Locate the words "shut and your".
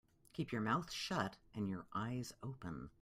0.91-1.85